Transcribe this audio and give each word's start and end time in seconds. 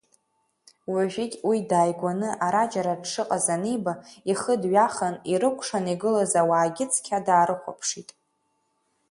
Уажәыгь, 0.91 1.35
уи 1.47 1.57
дааигәаны 1.69 2.29
ара 2.45 2.63
џьара 2.71 3.01
дшыҟаз 3.01 3.45
аниба, 3.55 3.93
ихы 4.31 4.53
дҩахан, 4.61 5.15
ирыкәшан 5.31 5.85
игылаз 5.93 6.31
ауаагьы 6.41 6.85
цқьа 6.91 7.19
даарыхәаԥшит. 7.25 8.09